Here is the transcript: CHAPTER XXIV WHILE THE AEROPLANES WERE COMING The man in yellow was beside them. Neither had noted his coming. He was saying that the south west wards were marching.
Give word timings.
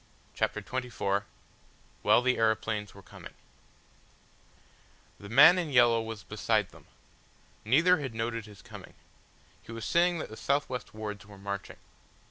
CHAPTER 0.33 0.63
XXIV 0.63 1.25
WHILE 2.01 2.21
THE 2.23 2.39
AEROPLANES 2.39 2.95
WERE 2.95 3.03
COMING 3.03 3.35
The 5.19 5.29
man 5.29 5.59
in 5.59 5.69
yellow 5.69 6.01
was 6.01 6.23
beside 6.23 6.69
them. 6.69 6.87
Neither 7.65 7.99
had 7.99 8.15
noted 8.15 8.47
his 8.47 8.63
coming. 8.63 8.95
He 9.61 9.71
was 9.71 9.85
saying 9.85 10.17
that 10.17 10.29
the 10.29 10.37
south 10.37 10.67
west 10.67 10.95
wards 10.95 11.27
were 11.27 11.37
marching. 11.37 11.77